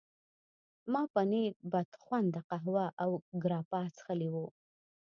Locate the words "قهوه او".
2.49-3.11